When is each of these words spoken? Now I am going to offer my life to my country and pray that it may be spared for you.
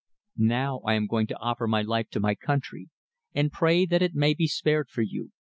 Now 0.39 0.79
I 0.83 0.95
am 0.95 1.05
going 1.05 1.27
to 1.27 1.37
offer 1.37 1.67
my 1.67 1.83
life 1.83 2.09
to 2.09 2.19
my 2.19 2.33
country 2.33 2.89
and 3.35 3.51
pray 3.51 3.85
that 3.85 4.01
it 4.01 4.15
may 4.15 4.33
be 4.33 4.47
spared 4.47 4.89
for 4.89 5.03
you. 5.03 5.29